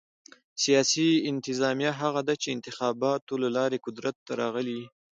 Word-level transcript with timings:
سیاسي 0.63 1.07
انتظامیه 1.31 1.91
هغه 2.01 2.21
ده، 2.27 2.33
چي 2.41 2.47
انتخاباتو 2.55 3.33
له 3.43 3.49
لاري 3.57 3.77
قدرت 3.85 4.15
ته 4.25 4.31
راغلي 4.41 4.73
يي. 4.81 4.85